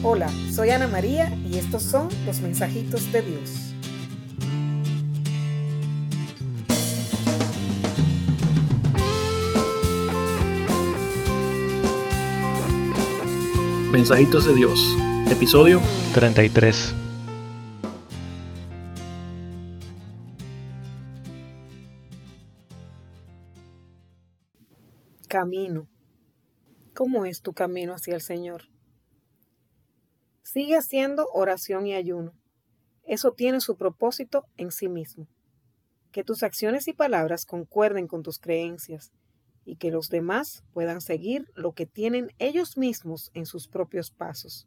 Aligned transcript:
Hola, 0.00 0.30
soy 0.54 0.70
Ana 0.70 0.86
María 0.86 1.28
y 1.50 1.58
estos 1.58 1.82
son 1.82 2.08
los 2.24 2.40
mensajitos 2.40 3.10
de 3.10 3.20
Dios. 3.20 3.74
Mensajitos 13.90 14.46
de 14.46 14.54
Dios, 14.54 14.96
episodio 15.32 15.80
33. 16.14 16.94
Camino. 25.26 25.88
¿Cómo 26.94 27.24
es 27.24 27.42
tu 27.42 27.52
camino 27.52 27.94
hacia 27.94 28.14
el 28.14 28.20
Señor? 28.20 28.77
Sigue 30.50 30.78
haciendo 30.78 31.28
oración 31.34 31.86
y 31.86 31.92
ayuno. 31.92 32.32
Eso 33.04 33.32
tiene 33.32 33.60
su 33.60 33.76
propósito 33.76 34.46
en 34.56 34.70
sí 34.70 34.88
mismo. 34.88 35.28
Que 36.10 36.24
tus 36.24 36.42
acciones 36.42 36.88
y 36.88 36.94
palabras 36.94 37.44
concuerden 37.44 38.06
con 38.06 38.22
tus 38.22 38.38
creencias 38.38 39.12
y 39.66 39.76
que 39.76 39.90
los 39.90 40.08
demás 40.08 40.64
puedan 40.72 41.02
seguir 41.02 41.50
lo 41.54 41.72
que 41.72 41.84
tienen 41.84 42.32
ellos 42.38 42.78
mismos 42.78 43.30
en 43.34 43.44
sus 43.44 43.68
propios 43.68 44.10
pasos, 44.10 44.66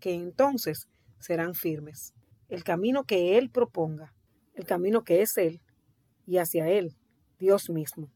que 0.00 0.12
entonces 0.12 0.88
serán 1.20 1.54
firmes. 1.54 2.14
El 2.48 2.64
camino 2.64 3.04
que 3.04 3.38
Él 3.38 3.48
proponga, 3.48 4.12
el 4.54 4.64
camino 4.64 5.04
que 5.04 5.22
es 5.22 5.38
Él, 5.38 5.60
y 6.26 6.38
hacia 6.38 6.68
Él, 6.68 6.96
Dios 7.38 7.70
mismo. 7.70 8.10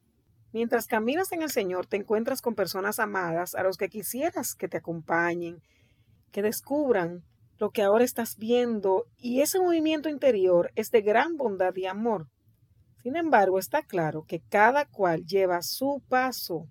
Mientras 0.52 0.88
caminas 0.88 1.30
en 1.30 1.42
el 1.42 1.50
Señor, 1.50 1.86
te 1.86 1.98
encuentras 1.98 2.42
con 2.42 2.56
personas 2.56 2.98
amadas 2.98 3.54
a 3.54 3.62
los 3.62 3.76
que 3.76 3.88
quisieras 3.88 4.56
que 4.56 4.66
te 4.66 4.78
acompañen, 4.78 5.62
que 6.36 6.42
descubran 6.42 7.24
lo 7.56 7.70
que 7.70 7.80
ahora 7.80 8.04
estás 8.04 8.36
viendo 8.36 9.06
y 9.16 9.40
ese 9.40 9.58
movimiento 9.58 10.10
interior 10.10 10.70
es 10.74 10.90
de 10.90 11.00
gran 11.00 11.38
bondad 11.38 11.74
y 11.76 11.86
amor. 11.86 12.28
Sin 13.02 13.16
embargo, 13.16 13.58
está 13.58 13.80
claro 13.80 14.26
que 14.28 14.42
cada 14.50 14.84
cual 14.84 15.24
lleva 15.24 15.62
su 15.62 16.02
paso. 16.10 16.68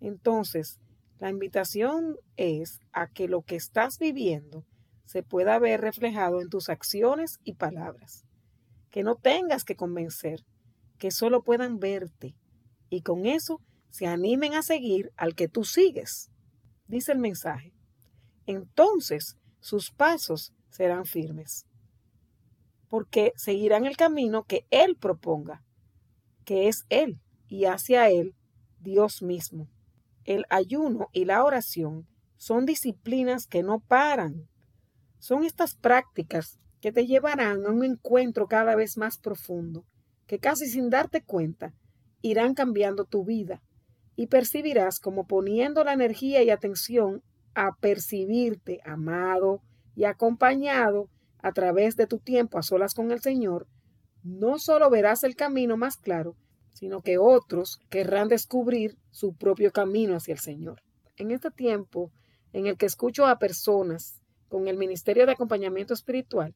Entonces, 0.00 0.80
la 1.20 1.30
invitación 1.30 2.16
es 2.36 2.80
a 2.90 3.06
que 3.06 3.28
lo 3.28 3.42
que 3.42 3.54
estás 3.54 4.00
viviendo 4.00 4.66
se 5.04 5.22
pueda 5.22 5.56
ver 5.60 5.82
reflejado 5.82 6.40
en 6.40 6.48
tus 6.48 6.68
acciones 6.68 7.38
y 7.44 7.54
palabras. 7.54 8.24
Que 8.90 9.04
no 9.04 9.14
tengas 9.14 9.62
que 9.62 9.76
convencer, 9.76 10.40
que 10.98 11.12
solo 11.12 11.44
puedan 11.44 11.78
verte 11.78 12.34
y 12.88 13.02
con 13.02 13.26
eso 13.26 13.60
se 13.88 14.08
animen 14.08 14.54
a 14.54 14.62
seguir 14.62 15.12
al 15.16 15.36
que 15.36 15.46
tú 15.46 15.62
sigues. 15.62 16.32
Dice 16.88 17.12
el 17.12 17.20
mensaje 17.20 17.72
entonces 18.50 19.36
sus 19.60 19.90
pasos 19.90 20.52
serán 20.68 21.04
firmes, 21.04 21.66
porque 22.88 23.32
seguirán 23.36 23.86
el 23.86 23.96
camino 23.96 24.44
que 24.44 24.66
Él 24.70 24.96
proponga, 24.96 25.62
que 26.44 26.68
es 26.68 26.84
Él, 26.88 27.20
y 27.48 27.64
hacia 27.64 28.08
Él 28.10 28.34
Dios 28.78 29.22
mismo. 29.22 29.68
El 30.24 30.44
ayuno 30.48 31.08
y 31.12 31.24
la 31.24 31.44
oración 31.44 32.06
son 32.36 32.64
disciplinas 32.64 33.46
que 33.46 33.62
no 33.62 33.80
paran. 33.80 34.48
Son 35.18 35.44
estas 35.44 35.74
prácticas 35.74 36.58
que 36.80 36.92
te 36.92 37.06
llevarán 37.06 37.66
a 37.66 37.70
un 37.70 37.84
encuentro 37.84 38.46
cada 38.46 38.74
vez 38.74 38.96
más 38.96 39.18
profundo, 39.18 39.84
que 40.26 40.38
casi 40.38 40.66
sin 40.66 40.88
darte 40.88 41.22
cuenta 41.22 41.74
irán 42.22 42.54
cambiando 42.54 43.04
tu 43.04 43.24
vida 43.24 43.62
y 44.16 44.26
percibirás 44.26 45.00
como 45.00 45.26
poniendo 45.26 45.84
la 45.84 45.92
energía 45.92 46.42
y 46.42 46.50
atención 46.50 47.22
a 47.54 47.76
percibirte 47.80 48.80
amado 48.84 49.62
y 49.94 50.04
acompañado 50.04 51.08
a 51.42 51.52
través 51.52 51.96
de 51.96 52.06
tu 52.06 52.18
tiempo 52.18 52.58
a 52.58 52.62
solas 52.62 52.94
con 52.94 53.10
el 53.10 53.20
Señor, 53.20 53.66
no 54.22 54.58
solo 54.58 54.90
verás 54.90 55.24
el 55.24 55.34
camino 55.34 55.76
más 55.76 55.96
claro, 55.96 56.36
sino 56.72 57.00
que 57.00 57.18
otros 57.18 57.80
querrán 57.88 58.28
descubrir 58.28 58.96
su 59.10 59.34
propio 59.34 59.72
camino 59.72 60.16
hacia 60.16 60.32
el 60.32 60.38
Señor. 60.38 60.82
En 61.16 61.30
este 61.30 61.50
tiempo 61.50 62.12
en 62.52 62.66
el 62.66 62.76
que 62.76 62.86
escucho 62.86 63.26
a 63.26 63.38
personas 63.38 64.20
con 64.48 64.68
el 64.68 64.76
ministerio 64.76 65.26
de 65.26 65.32
acompañamiento 65.32 65.94
espiritual, 65.94 66.54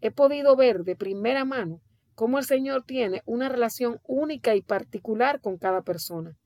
he 0.00 0.10
podido 0.10 0.56
ver 0.56 0.84
de 0.84 0.96
primera 0.96 1.44
mano 1.44 1.80
cómo 2.14 2.38
el 2.38 2.44
Señor 2.44 2.84
tiene 2.84 3.22
una 3.24 3.48
relación 3.48 4.00
única 4.06 4.54
y 4.54 4.62
particular 4.62 5.40
con 5.40 5.58
cada 5.58 5.82
persona 5.82 6.36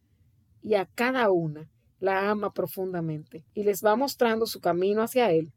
y 0.62 0.74
a 0.74 0.86
cada 0.86 1.30
una 1.30 1.68
la 2.00 2.30
ama 2.30 2.52
profundamente 2.52 3.44
y 3.54 3.62
les 3.62 3.84
va 3.84 3.96
mostrando 3.96 4.46
su 4.46 4.60
camino 4.60 5.02
hacia 5.02 5.30
Él, 5.30 5.52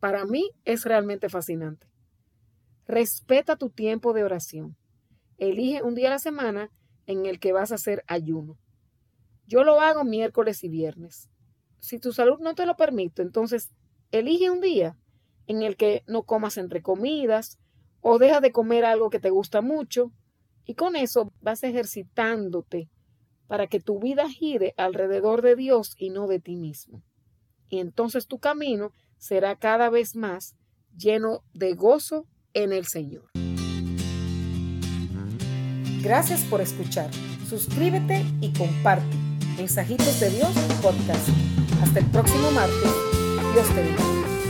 para 0.00 0.24
mí 0.24 0.50
es 0.64 0.84
realmente 0.84 1.28
fascinante. 1.28 1.86
Respeta 2.86 3.56
tu 3.56 3.70
tiempo 3.70 4.12
de 4.12 4.24
oración. 4.24 4.76
Elige 5.38 5.82
un 5.82 5.94
día 5.94 6.08
a 6.08 6.12
la 6.12 6.18
semana 6.18 6.70
en 7.06 7.26
el 7.26 7.38
que 7.38 7.52
vas 7.52 7.72
a 7.72 7.76
hacer 7.76 8.02
ayuno. 8.06 8.58
Yo 9.46 9.64
lo 9.64 9.80
hago 9.80 10.04
miércoles 10.04 10.64
y 10.64 10.68
viernes. 10.68 11.28
Si 11.78 11.98
tu 11.98 12.12
salud 12.12 12.38
no 12.40 12.54
te 12.54 12.66
lo 12.66 12.76
permite, 12.76 13.22
entonces 13.22 13.72
elige 14.10 14.50
un 14.50 14.60
día 14.60 14.96
en 15.46 15.62
el 15.62 15.76
que 15.76 16.04
no 16.06 16.24
comas 16.24 16.56
entre 16.56 16.82
comidas 16.82 17.58
o 18.00 18.18
deja 18.18 18.40
de 18.40 18.52
comer 18.52 18.84
algo 18.84 19.10
que 19.10 19.20
te 19.20 19.30
gusta 19.30 19.60
mucho 19.60 20.12
y 20.64 20.74
con 20.74 20.96
eso 20.96 21.32
vas 21.40 21.62
ejercitándote 21.62 22.88
para 23.52 23.66
que 23.66 23.80
tu 23.80 23.98
vida 23.98 24.30
gire 24.30 24.72
alrededor 24.78 25.42
de 25.42 25.56
Dios 25.56 25.94
y 25.98 26.08
no 26.08 26.26
de 26.26 26.40
ti 26.40 26.56
mismo. 26.56 27.02
Y 27.68 27.80
entonces 27.80 28.26
tu 28.26 28.38
camino 28.38 28.94
será 29.18 29.56
cada 29.56 29.90
vez 29.90 30.16
más 30.16 30.56
lleno 30.96 31.44
de 31.52 31.74
gozo 31.74 32.26
en 32.54 32.72
el 32.72 32.86
Señor. 32.86 33.24
Gracias 36.02 36.44
por 36.44 36.62
escuchar. 36.62 37.10
Suscríbete 37.46 38.24
y 38.40 38.54
comparte. 38.54 39.14
Mensajitos 39.58 40.18
de 40.18 40.30
Dios 40.30 40.48
podcast. 40.80 41.28
Hasta 41.82 41.98
el 41.98 42.06
próximo 42.06 42.50
martes. 42.52 42.90
Dios 43.52 43.68
te 43.68 43.82
bendiga. 43.82 44.41